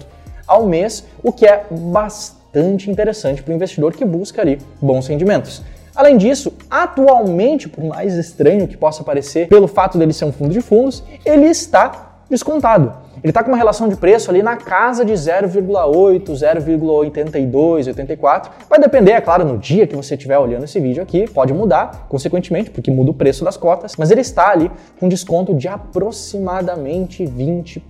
ao 0.47 0.65
mês, 0.65 1.05
o 1.23 1.31
que 1.31 1.45
é 1.45 1.65
bastante 1.69 2.89
interessante 2.89 3.43
para 3.43 3.51
o 3.51 3.55
investidor 3.55 3.93
que 3.93 4.05
busca 4.05 4.41
ali 4.41 4.59
bons 4.81 5.07
rendimentos. 5.07 5.61
Além 5.93 6.17
disso, 6.17 6.53
atualmente, 6.69 7.67
por 7.67 7.83
mais 7.83 8.13
estranho 8.13 8.67
que 8.67 8.77
possa 8.77 9.03
parecer, 9.03 9.49
pelo 9.49 9.67
fato 9.67 9.97
dele 9.97 10.13
ser 10.13 10.25
um 10.25 10.31
fundo 10.31 10.53
de 10.53 10.61
fundos, 10.61 11.03
ele 11.25 11.47
está 11.47 12.10
descontado. 12.31 12.93
ele 13.17 13.29
está 13.29 13.43
com 13.43 13.51
uma 13.51 13.57
relação 13.57 13.87
de 13.87 13.95
preço 13.95 14.31
ali 14.31 14.41
na 14.41 14.55
casa 14.55 15.05
de 15.05 15.13
0,8, 15.13 16.23
0,82, 16.23 17.87
84. 17.87 18.51
Vai 18.67 18.79
depender, 18.79 19.11
é 19.11 19.21
claro, 19.21 19.45
no 19.45 19.57
dia 19.57 19.85
que 19.85 19.95
você 19.95 20.15
estiver 20.15 20.39
olhando 20.39 20.63
esse 20.63 20.79
vídeo 20.79 21.03
aqui, 21.03 21.29
pode 21.29 21.53
mudar, 21.53 22.07
consequentemente, 22.09 22.71
porque 22.71 22.89
muda 22.89 23.11
o 23.11 23.13
preço 23.13 23.43
das 23.43 23.57
cotas, 23.57 23.95
mas 23.97 24.09
ele 24.09 24.21
está 24.21 24.49
ali 24.49 24.71
com 24.99 25.07
desconto 25.07 25.53
de 25.53 25.67
aproximadamente 25.67 27.23
20%, 27.23 27.81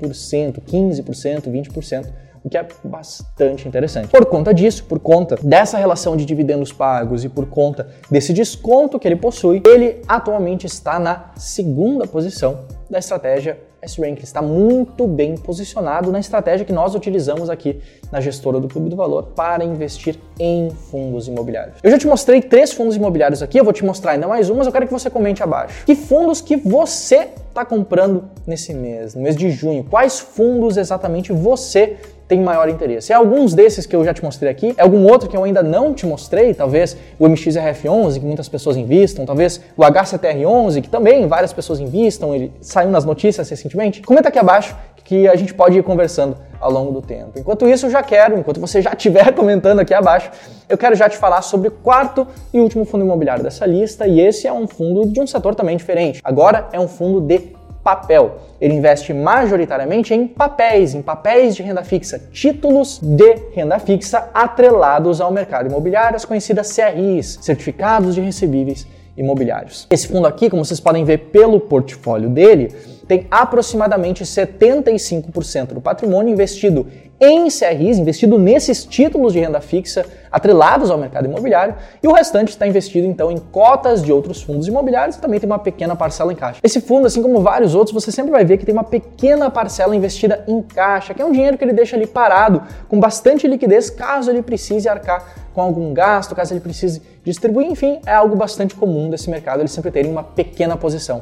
15%, 0.62 1.50
20% 1.50 2.08
o 2.44 2.50
que 2.50 2.58
é 2.58 2.68
bastante 2.84 3.68
interessante. 3.68 4.08
Por 4.08 4.26
conta 4.26 4.54
disso, 4.54 4.84
por 4.86 5.00
conta 5.00 5.36
dessa 5.42 5.78
relação 5.78 6.18
de 6.18 6.26
dividendos 6.26 6.74
pagos 6.74 7.24
e 7.24 7.30
por 7.30 7.46
conta 7.46 7.88
desse 8.10 8.34
desconto 8.34 8.98
que 8.98 9.08
ele 9.08 9.16
possui, 9.16 9.62
ele 9.66 10.02
atualmente 10.08 10.66
está 10.66 11.00
na 11.00 11.32
segunda 11.36 12.08
posição 12.08 12.62
da 12.90 12.98
estratégia 12.98 13.60
S-Rank. 13.82 14.22
Está 14.22 14.42
muito 14.42 15.08
bem 15.08 15.36
posicionado 15.36 16.12
na 16.12 16.20
estratégia 16.20 16.66
que 16.66 16.74
nós 16.74 16.96
utilizamos 16.96 17.50
aqui 17.50 17.80
na 18.12 18.22
gestora 18.22 18.60
do 18.60 18.68
Clube 18.68 18.90
do 18.90 18.96
Valor 18.96 19.24
para 19.36 19.64
investir 19.64 20.18
em 20.40 20.70
fundos 20.70 21.28
imobiliários. 21.28 21.78
Eu 21.82 21.92
já 21.92 21.98
te 21.98 22.08
mostrei 22.08 22.42
três 22.42 22.72
fundos 22.72 22.96
imobiliários 22.96 23.42
aqui, 23.42 23.60
eu 23.60 23.64
vou 23.64 23.74
te 23.74 23.84
mostrar 23.84 24.12
ainda 24.12 24.28
mais 24.28 24.50
um, 24.50 24.56
mas 24.56 24.68
eu 24.68 24.74
quero 24.74 24.86
que 24.86 24.94
você 24.94 25.10
comente 25.10 25.42
abaixo. 25.42 25.86
Que 25.86 25.96
fundos 25.96 26.42
que 26.42 26.56
você 26.56 27.30
está 27.50 27.66
comprando 27.66 28.26
nesse 28.46 28.74
mês, 28.74 29.16
no 29.16 29.22
mês 29.22 29.36
de 29.36 29.50
junho? 29.50 29.84
Quais 29.84 30.20
fundos 30.20 30.78
exatamente 30.78 31.34
você 31.34 31.98
tem 32.32 32.40
maior 32.40 32.70
interesse. 32.70 33.12
É 33.12 33.16
alguns 33.16 33.54
desses 33.54 33.86
que 33.86 33.94
eu 33.94 34.06
já 34.06 34.14
te 34.14 34.24
mostrei 34.24 34.50
aqui, 34.50 34.74
é 34.78 34.84
algum 34.84 35.04
outro 35.04 35.28
que 35.28 35.36
eu 35.36 35.44
ainda 35.44 35.62
não 35.62 35.94
te 35.94 36.06
mostrei, 36.06 36.54
talvez 36.54 36.96
o 37.20 37.28
MXRF11, 37.28 38.20
que 38.20 38.26
muitas 38.26 38.48
pessoas 38.48 38.78
invistam, 38.78 39.26
talvez 39.26 39.60
o 39.76 39.82
HCTR11, 39.82 40.82
que 40.82 40.90
também 40.90 41.28
várias 41.28 41.52
pessoas 41.52 41.82
invistam, 41.82 42.34
ele 42.34 42.54
saiu 42.62 42.90
nas 42.90 43.04
notícias 43.04 43.48
recentemente. 43.72 44.02
Comenta 44.02 44.30
aqui 44.30 44.40
abaixo 44.40 44.76
que 45.04 45.28
a 45.28 45.36
gente 45.36 45.54
pode 45.54 45.78
ir 45.78 45.84
conversando 45.84 46.38
ao 46.60 46.72
longo 46.72 46.92
do 46.92 47.02
tempo. 47.02 47.32
Enquanto 47.38 47.68
isso, 47.68 47.88
eu 47.88 47.90
já 47.90 48.04
quero, 48.04 48.38
enquanto 48.38 48.60
você 48.60 48.82
já 48.82 48.92
estiver 48.92 49.32
comentando 49.34 49.80
aqui 49.80 49.94
abaixo, 49.94 50.30
eu 50.70 50.78
quero 50.78 50.96
já 50.96 51.10
te 51.10 51.18
falar 51.18 51.42
sobre 51.42 51.70
o 51.70 51.72
quarto 51.72 52.28
e 52.54 52.60
último 52.60 52.86
fundo 52.86 53.04
imobiliário 53.04 53.44
dessa 53.44 53.66
lista, 53.66 54.08
e 54.08 54.20
esse 54.20 54.48
é 54.48 54.54
um 54.54 54.68
fundo 54.68 55.08
de 55.08 55.20
um 55.20 55.28
setor 55.28 55.56
também 55.56 55.76
diferente. 55.76 56.22
Agora 56.24 56.68
é 56.72 56.80
um 56.80 56.88
fundo 56.88 57.20
de 57.20 57.40
papel. 57.84 58.38
Ele 58.62 58.76
investe 58.76 59.12
majoritariamente 59.12 60.14
em 60.14 60.28
papéis, 60.28 60.94
em 60.94 61.02
papéis 61.02 61.56
de 61.56 61.64
renda 61.64 61.84
fixa, 61.84 62.22
títulos 62.32 63.00
de 63.02 63.38
renda 63.54 63.80
fixa 63.80 64.30
atrelados 64.34 65.20
ao 65.20 65.32
mercado 65.32 65.68
imobiliário, 65.68 66.16
as 66.16 66.26
conhecidas 66.26 66.72
CRIs, 66.72 67.40
certificados 67.42 68.14
de 68.14 68.22
recebíveis 68.22 68.86
imobiliários. 69.18 69.88
Esse 69.90 70.08
fundo 70.08 70.28
aqui, 70.28 70.50
como 70.50 70.64
vocês 70.64 70.80
podem 70.80 71.04
ver 71.04 71.18
pelo 71.32 71.60
portfólio 71.60 72.30
dele, 72.30 72.74
tem 73.12 73.28
aproximadamente 73.30 74.24
75% 74.24 75.74
do 75.74 75.82
patrimônio 75.82 76.32
investido 76.32 76.88
em 77.20 77.50
CRIs, 77.50 77.98
investido 77.98 78.40
nesses 78.40 78.86
títulos 78.86 79.34
de 79.34 79.40
renda 79.42 79.60
fixa 79.60 80.06
atrelados 80.32 80.90
ao 80.90 80.98
mercado 80.98 81.26
imobiliário, 81.26 81.76
e 82.02 82.08
o 82.08 82.14
restante 82.14 82.52
está 82.52 82.66
investido 82.66 83.06
então 83.06 83.30
em 83.30 83.38
cotas 83.38 84.02
de 84.02 84.14
outros 84.14 84.42
fundos 84.42 84.66
imobiliários 84.66 85.18
e 85.18 85.20
também 85.20 85.42
tem 85.42 85.48
uma 85.48 85.60
pequena 85.60 85.94
parcela 85.94 86.32
em 86.32 86.38
caixa. 86.38 86.62
Esse 86.64 86.80
fundo, 86.80 87.06
assim 87.06 87.22
como 87.22 87.42
vários 87.42 87.76
outros, 87.76 87.94
você 87.94 88.14
sempre 88.14 88.32
vai 88.32 88.46
ver 88.46 88.58
que 88.58 88.66
tem 88.66 88.74
uma 88.74 88.86
pequena 88.86 89.52
parcela 89.52 89.94
investida 89.94 90.46
em 90.48 90.62
caixa, 90.62 91.14
que 91.14 91.22
é 91.22 91.26
um 91.26 91.34
dinheiro 91.34 91.58
que 91.58 91.66
ele 91.66 91.74
deixa 91.74 91.98
ali 91.98 92.08
parado, 92.08 92.64
com 92.88 92.98
bastante 92.98 93.46
liquidez, 93.46 93.90
caso 93.90 94.32
ele 94.32 94.42
precise 94.42 94.88
arcar 94.88 95.36
com 95.54 95.62
algum 95.62 95.94
gasto, 95.94 96.34
caso 96.34 96.54
ele 96.54 96.62
precise 96.62 97.02
distribuir, 97.26 97.68
enfim, 97.70 98.00
é 98.06 98.14
algo 98.14 98.38
bastante 98.38 98.74
comum 98.74 99.10
desse 99.10 99.30
mercado, 99.30 99.60
eles 99.60 99.74
sempre 99.74 99.92
terem 99.92 100.10
uma 100.10 100.24
pequena 100.24 100.78
posição 100.78 101.22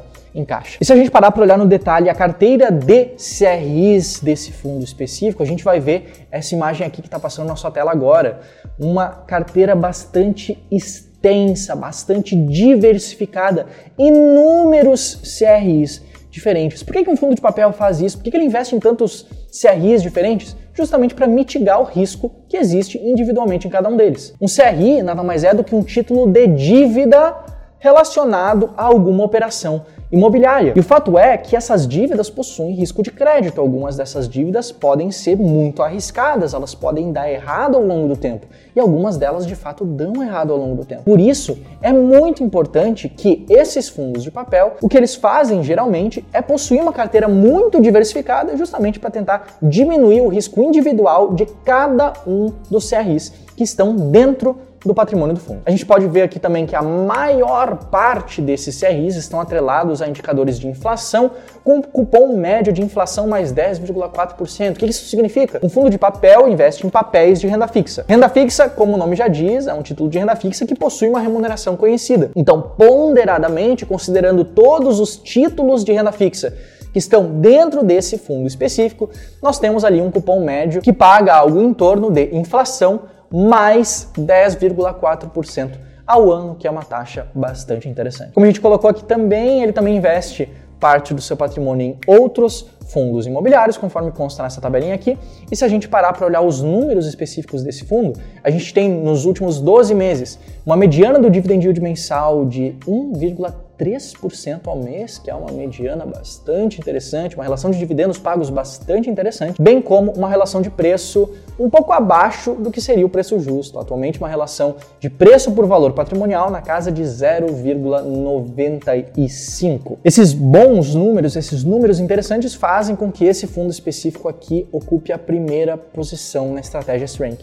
E 0.79 0.85
se 0.85 0.93
a 0.93 0.95
gente 0.95 1.09
parar 1.09 1.31
para 1.31 1.43
olhar 1.43 1.57
no 1.57 1.65
detalhe 1.65 2.09
a 2.09 2.15
carteira 2.15 2.71
de 2.71 3.15
CRIs 3.17 4.19
desse 4.19 4.51
fundo 4.51 4.83
específico, 4.83 5.41
a 5.41 5.45
gente 5.45 5.63
vai 5.63 5.79
ver 5.79 6.27
essa 6.31 6.53
imagem 6.53 6.85
aqui 6.85 7.01
que 7.01 7.07
está 7.07 7.19
passando 7.19 7.47
na 7.47 7.55
sua 7.55 7.71
tela 7.71 7.91
agora. 7.91 8.41
Uma 8.77 9.07
carteira 9.07 9.75
bastante 9.75 10.63
extensa, 10.71 11.75
bastante 11.75 12.35
diversificada, 12.35 13.67
inúmeros 13.97 15.15
CRIs 15.39 16.01
diferentes. 16.29 16.83
Por 16.83 16.93
que, 16.93 17.03
que 17.03 17.09
um 17.09 17.17
fundo 17.17 17.35
de 17.35 17.41
papel 17.41 17.73
faz 17.73 17.99
isso? 17.99 18.17
Por 18.17 18.23
que, 18.23 18.31
que 18.31 18.37
ele 18.37 18.45
investe 18.45 18.75
em 18.75 18.79
tantos 18.79 19.25
CRIs 19.51 20.01
diferentes? 20.01 20.55
Justamente 20.73 21.15
para 21.15 21.27
mitigar 21.27 21.81
o 21.81 21.83
risco 21.83 22.31
que 22.47 22.55
existe 22.55 22.97
individualmente 22.97 23.67
em 23.67 23.69
cada 23.69 23.89
um 23.89 23.97
deles. 23.97 24.33
Um 24.39 24.45
CRI 24.45 25.01
nada 25.01 25.23
mais 25.23 25.43
é 25.43 25.53
do 25.53 25.63
que 25.63 25.75
um 25.75 25.83
título 25.83 26.27
de 26.27 26.47
dívida 26.47 27.35
relacionado 27.79 28.71
a 28.77 28.83
alguma 28.83 29.23
operação 29.23 29.83
imobiliária. 30.11 30.73
E 30.75 30.79
o 30.79 30.83
fato 30.83 31.17
é 31.17 31.37
que 31.37 31.55
essas 31.55 31.87
dívidas 31.87 32.29
possuem 32.29 32.73
risco 32.73 33.03
de 33.03 33.11
crédito. 33.11 33.61
Algumas 33.61 33.95
dessas 33.95 34.27
dívidas 34.27 34.71
podem 34.71 35.11
ser 35.11 35.37
muito 35.37 35.83
arriscadas, 35.83 36.53
elas 36.53 36.73
podem 36.73 37.11
dar 37.11 37.31
errado 37.31 37.75
ao 37.75 37.83
longo 37.83 38.07
do 38.07 38.17
tempo. 38.17 38.47
E 38.75 38.79
algumas 38.79 39.17
delas 39.17 39.45
de 39.45 39.55
fato 39.55 39.85
dão 39.85 40.23
errado 40.23 40.51
ao 40.51 40.57
longo 40.57 40.75
do 40.75 40.85
tempo. 40.85 41.03
Por 41.03 41.19
isso, 41.19 41.59
é 41.81 41.93
muito 41.93 42.43
importante 42.43 43.07
que 43.07 43.45
esses 43.49 43.87
fundos 43.87 44.23
de 44.23 44.31
papel, 44.31 44.77
o 44.81 44.89
que 44.89 44.97
eles 44.97 45.15
fazem 45.15 45.63
geralmente 45.63 46.25
é 46.33 46.41
possuir 46.41 46.81
uma 46.81 46.93
carteira 46.93 47.27
muito 47.27 47.79
diversificada, 47.79 48.57
justamente 48.57 48.99
para 48.99 49.11
tentar 49.11 49.57
diminuir 49.61 50.21
o 50.21 50.27
risco 50.27 50.61
individual 50.61 51.33
de 51.33 51.45
cada 51.63 52.13
um 52.25 52.51
dos 52.69 52.89
CRIs 52.89 53.31
que 53.55 53.63
estão 53.63 53.95
dentro 53.95 54.57
do 54.85 54.93
patrimônio 54.93 55.35
do 55.35 55.41
fundo. 55.41 55.61
A 55.65 55.71
gente 55.71 55.85
pode 55.85 56.07
ver 56.07 56.21
aqui 56.21 56.39
também 56.39 56.65
que 56.65 56.75
a 56.75 56.81
maior 56.81 57.75
parte 57.85 58.41
desses 58.41 58.79
CRIs 58.79 59.15
estão 59.15 59.39
atrelados 59.39 60.01
a 60.01 60.07
indicadores 60.07 60.59
de 60.59 60.67
inflação 60.67 61.31
com 61.63 61.81
cupom 61.81 62.35
médio 62.37 62.71
de 62.71 62.81
inflação 62.81 63.27
mais 63.27 63.53
10,4%. 63.53 64.71
O 64.71 64.75
que 64.75 64.85
isso 64.85 65.05
significa? 65.05 65.59
Um 65.61 65.69
fundo 65.69 65.89
de 65.89 65.97
papel 65.97 66.47
investe 66.47 66.87
em 66.87 66.89
papéis 66.89 67.39
de 67.39 67.47
renda 67.47 67.67
fixa. 67.67 68.05
Renda 68.07 68.29
fixa, 68.29 68.69
como 68.69 68.93
o 68.93 68.97
nome 68.97 69.15
já 69.15 69.27
diz, 69.27 69.67
é 69.67 69.73
um 69.73 69.81
título 69.81 70.09
de 70.09 70.17
renda 70.17 70.35
fixa 70.35 70.65
que 70.65 70.75
possui 70.75 71.09
uma 71.09 71.19
remuneração 71.19 71.75
conhecida. 71.75 72.31
Então, 72.35 72.61
ponderadamente, 72.61 73.85
considerando 73.85 74.45
todos 74.45 74.99
os 74.99 75.17
títulos 75.17 75.83
de 75.83 75.91
renda 75.91 76.11
fixa 76.11 76.53
que 76.91 76.97
estão 76.97 77.39
dentro 77.39 77.83
desse 77.83 78.17
fundo 78.17 78.47
específico, 78.47 79.09
nós 79.43 79.59
temos 79.59 79.83
ali 79.83 80.01
um 80.01 80.09
cupom 80.09 80.43
médio 80.43 80.81
que 80.81 80.91
paga 80.91 81.35
algo 81.35 81.61
em 81.61 81.73
torno 81.73 82.09
de 82.09 82.35
inflação 82.35 83.01
mais 83.31 84.09
10,4% 84.17 85.71
ao 86.05 86.31
ano, 86.31 86.55
que 86.55 86.67
é 86.67 86.71
uma 86.71 86.83
taxa 86.83 87.27
bastante 87.35 87.87
interessante. 87.87 88.33
Como 88.33 88.43
a 88.43 88.47
gente 88.47 88.59
colocou 88.59 88.89
aqui 88.89 89.03
também, 89.03 89.61
ele 89.61 89.71
também 89.71 89.95
investe 89.95 90.49
parte 90.79 91.13
do 91.13 91.21
seu 91.21 91.37
patrimônio 91.37 91.85
em 91.85 91.97
outros 92.07 92.65
fundos 92.87 93.27
imobiliários, 93.27 93.77
conforme 93.77 94.11
consta 94.11 94.41
nessa 94.41 94.59
tabelinha 94.59 94.95
aqui. 94.95 95.17
E 95.51 95.55
se 95.55 95.63
a 95.63 95.67
gente 95.67 95.87
parar 95.87 96.13
para 96.13 96.25
olhar 96.25 96.41
os 96.41 96.61
números 96.61 97.05
específicos 97.05 97.61
desse 97.61 97.85
fundo, 97.85 98.19
a 98.43 98.49
gente 98.49 98.73
tem 98.73 98.89
nos 98.89 99.25
últimos 99.25 99.61
12 99.61 99.93
meses 99.93 100.39
uma 100.65 100.75
mediana 100.75 101.19
do 101.19 101.29
dividend 101.29 101.63
yield 101.63 101.79
mensal 101.81 102.45
de 102.45 102.75
1,3 102.87 103.68
3% 103.79 104.67
ao 104.67 104.75
mês, 104.75 105.17
que 105.17 105.31
é 105.31 105.35
uma 105.35 105.49
mediana 105.51 106.05
bastante 106.05 106.79
interessante, 106.79 107.35
uma 107.35 107.45
relação 107.45 107.71
de 107.71 107.79
dividendos 107.79 108.17
pagos 108.17 108.49
bastante 108.49 109.09
interessante, 109.09 109.61
bem 109.61 109.81
como 109.81 110.11
uma 110.11 110.27
relação 110.27 110.61
de 110.61 110.69
preço 110.69 111.29
um 111.57 111.69
pouco 111.69 111.93
abaixo 111.93 112.55
do 112.55 112.69
que 112.69 112.81
seria 112.81 113.05
o 113.05 113.09
preço 113.09 113.39
justo. 113.39 113.79
Atualmente, 113.79 114.19
uma 114.19 114.27
relação 114.27 114.75
de 114.99 115.09
preço 115.09 115.53
por 115.53 115.65
valor 115.65 115.93
patrimonial 115.93 116.51
na 116.51 116.61
casa 116.61 116.91
de 116.91 117.03
0,95. 117.03 119.97
Esses 120.03 120.33
bons 120.33 120.93
números, 120.93 121.37
esses 121.37 121.63
números 121.63 122.01
interessantes, 122.01 122.53
fazem 122.53 122.93
com 122.95 123.11
que 123.11 123.23
esse 123.23 123.47
fundo 123.47 123.71
específico 123.71 124.27
aqui 124.27 124.67
ocupe 124.71 125.13
a 125.13 125.17
primeira 125.17 125.77
posição 125.77 126.53
na 126.53 126.59
estratégia 126.59 127.05
S-Rank. 127.05 127.39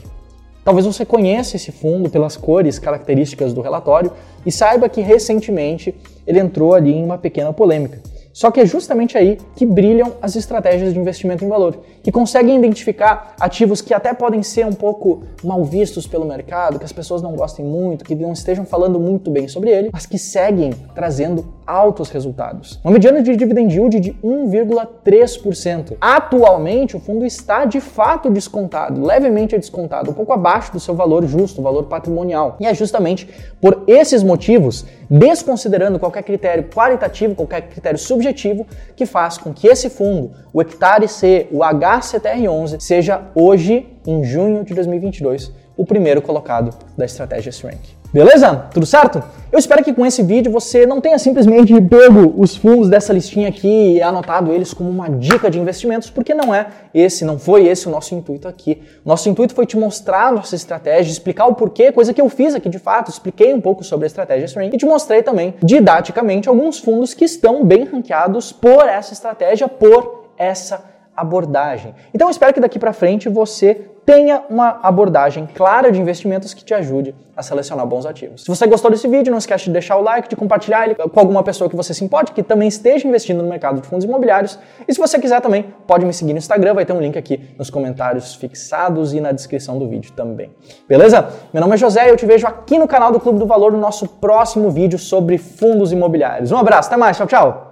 Talvez 0.66 0.84
você 0.84 1.06
conheça 1.06 1.54
esse 1.54 1.70
fundo 1.70 2.10
pelas 2.10 2.36
cores 2.36 2.76
características 2.76 3.54
do 3.54 3.60
relatório 3.60 4.10
e 4.44 4.50
saiba 4.50 4.88
que 4.88 5.00
recentemente 5.00 5.94
ele 6.26 6.40
entrou 6.40 6.75
ali 6.75 6.92
em 6.92 7.04
uma 7.04 7.18
pequena 7.18 7.52
polêmica. 7.52 8.00
Só 8.37 8.50
que 8.50 8.61
é 8.61 8.66
justamente 8.66 9.16
aí 9.16 9.38
que 9.54 9.64
brilham 9.64 10.12
as 10.21 10.37
estratégias 10.37 10.92
de 10.92 11.00
investimento 11.00 11.42
em 11.42 11.49
valor, 11.49 11.78
que 12.02 12.12
conseguem 12.12 12.59
identificar 12.59 13.35
ativos 13.40 13.80
que 13.80 13.95
até 13.95 14.12
podem 14.12 14.42
ser 14.42 14.66
um 14.66 14.75
pouco 14.75 15.23
mal 15.42 15.64
vistos 15.64 16.06
pelo 16.06 16.26
mercado, 16.26 16.78
que 16.78 16.85
as 16.85 16.92
pessoas 16.92 17.23
não 17.23 17.33
gostem 17.35 17.64
muito, 17.64 18.04
que 18.04 18.14
não 18.14 18.35
estejam 18.35 18.66
falando 18.66 19.00
muito 19.00 19.30
bem 19.30 19.49
sobre 19.49 19.71
ele, 19.71 19.88
mas 19.90 20.04
que 20.04 20.18
seguem 20.18 20.75
trazendo 20.95 21.47
altos 21.66 22.11
resultados. 22.11 22.78
Uma 22.85 22.92
mediana 22.92 23.23
de 23.23 23.35
dividend 23.35 23.75
yield 23.75 23.99
de 24.00 24.12
1,3%. 24.23 25.97
Atualmente, 25.99 26.95
o 26.95 27.00
fundo 27.00 27.25
está 27.25 27.64
de 27.64 27.80
fato 27.80 28.28
descontado, 28.28 29.02
levemente 29.02 29.56
descontado, 29.56 30.11
um 30.11 30.14
pouco 30.14 30.35
abaixo 30.35 30.75
do 30.75 30.78
seu 30.78 30.95
valor 30.95 31.26
justo, 31.26 31.62
valor 31.62 31.85
patrimonial. 31.85 32.56
E 32.61 32.66
é 32.66 32.75
justamente 32.75 33.26
por 33.62 33.83
esses 33.87 34.23
motivos, 34.23 34.85
desconsiderando 35.08 35.98
qualquer 35.98 36.22
critério 36.22 36.64
qualitativo, 36.64 37.34
qualquer 37.34 37.62
critério 37.62 37.98
subjetivo, 37.98 38.66
que 38.94 39.06
faz 39.06 39.38
com 39.38 39.52
que 39.52 39.66
esse 39.66 39.88
fundo, 39.88 40.32
o 40.52 40.60
Hectare 40.60 41.08
C, 41.08 41.48
o 41.50 41.58
HCTR11, 41.58 42.80
seja 42.80 43.22
hoje, 43.34 43.86
em 44.06 44.22
junho 44.25 44.64
de 44.64 44.75
2022, 44.75 45.52
o 45.76 45.84
primeiro 45.84 46.22
colocado 46.22 46.76
da 46.96 47.04
estratégia 47.04 47.50
S-Rank. 47.50 47.95
Beleza? 48.12 48.68
Tudo 48.72 48.86
certo? 48.86 49.22
Eu 49.52 49.58
espero 49.58 49.82
que 49.82 49.92
com 49.92 50.04
esse 50.04 50.22
vídeo 50.22 50.50
você 50.50 50.84
não 50.84 51.00
tenha 51.00 51.18
simplesmente 51.18 51.72
pego 51.80 52.34
os 52.36 52.56
fundos 52.56 52.88
dessa 52.88 53.12
listinha 53.12 53.48
aqui 53.48 53.94
e 53.94 54.02
anotado 54.02 54.52
eles 54.52 54.75
como 54.75 54.90
uma 54.90 55.08
dica 55.08 55.50
de 55.50 55.58
investimentos, 55.58 56.10
porque 56.10 56.34
não 56.34 56.54
é 56.54 56.66
esse, 56.92 57.25
não 57.25 57.38
foi 57.38 57.66
esse 57.66 57.86
o 57.86 57.90
nosso 57.90 58.14
intuito 58.14 58.48
aqui. 58.48 58.82
Nosso 59.04 59.28
intuito 59.28 59.54
foi 59.54 59.64
te 59.64 59.76
mostrar 59.76 60.26
a 60.26 60.32
nossa 60.32 60.56
estratégia, 60.56 61.10
explicar 61.10 61.46
o 61.46 61.54
porquê, 61.54 61.92
coisa 61.92 62.12
que 62.12 62.20
eu 62.20 62.28
fiz 62.28 62.54
aqui 62.54 62.68
de 62.68 62.78
fato, 62.78 63.10
expliquei 63.10 63.54
um 63.54 63.60
pouco 63.60 63.84
sobre 63.84 64.04
a 64.04 64.08
estratégia 64.08 64.46
String 64.46 64.75
e 64.75 64.78
te 64.78 64.84
mostrei 64.84 65.22
também 65.22 65.54
didaticamente 65.62 66.48
alguns 66.48 66.78
fundos 66.78 67.14
que 67.14 67.25
estão 67.25 67.64
bem 67.64 67.84
ranqueados 67.84 68.52
por 68.52 68.88
essa 68.88 69.12
estratégia, 69.12 69.68
por 69.68 70.32
essa 70.36 70.95
abordagem. 71.16 71.94
Então 72.12 72.28
eu 72.28 72.30
espero 72.30 72.52
que 72.52 72.61
daqui 72.61 72.78
para 72.78 72.92
frente 72.92 73.28
você 73.28 73.90
tenha 74.06 74.44
uma 74.49 74.78
abordagem 74.85 75.49
clara 75.52 75.90
de 75.90 76.00
investimentos 76.00 76.54
que 76.54 76.64
te 76.64 76.73
ajude 76.73 77.12
a 77.37 77.42
selecionar 77.42 77.85
bons 77.85 78.06
ativos. 78.06 78.44
Se 78.44 78.49
você 78.49 78.64
gostou 78.66 78.88
desse 78.90 79.06
vídeo, 79.08 79.32
não 79.32 79.38
esquece 79.38 79.64
de 79.64 79.73
deixar 79.73 79.96
o 79.96 80.00
like, 80.00 80.28
de 80.28 80.37
compartilhar 80.37 80.87
ele 80.87 80.94
com 80.94 81.20
alguma 81.20 81.42
pessoa 81.42 81.68
que 81.68 81.75
você 81.75 81.92
se 81.92 82.04
importe, 82.04 82.32
que 82.32 82.42
também 82.42 82.68
esteja 82.68 83.06
investindo 83.06 83.42
no 83.42 83.49
mercado 83.49 83.80
de 83.80 83.87
fundos 83.87 84.04
imobiliários. 84.04 84.58
E 84.87 84.94
se 84.94 84.99
você 84.99 85.18
quiser 85.18 85.40
também, 85.40 85.75
pode 85.87 86.06
me 86.06 86.14
seguir 86.14 86.32
no 86.32 86.38
Instagram, 86.38 86.73
vai 86.73 86.87
ter 86.87 86.92
um 86.92 87.00
link 87.00 87.18
aqui 87.18 87.50
nos 87.58 87.68
comentários 87.68 88.37
fixados 88.37 89.12
e 89.12 89.20
na 89.20 89.32
descrição 89.32 89.76
do 89.76 89.88
vídeo 89.88 90.12
também. 90.12 90.50
Beleza? 90.88 91.28
Meu 91.52 91.61
nome 91.61 91.75
é 91.75 91.76
José 91.76 92.06
e 92.06 92.08
eu 92.08 92.16
te 92.16 92.25
vejo 92.25 92.46
aqui 92.46 92.78
no 92.78 92.87
canal 92.87 93.11
do 93.11 93.18
Clube 93.18 93.40
do 93.40 93.46
Valor 93.46 93.73
no 93.73 93.78
nosso 93.78 94.08
próximo 94.08 94.70
vídeo 94.70 94.99
sobre 94.99 95.37
fundos 95.37 95.90
imobiliários. 95.90 96.52
Um 96.52 96.56
abraço, 96.56 96.88
até 96.88 96.96
mais, 96.96 97.16
tchau, 97.16 97.26
tchau! 97.26 97.65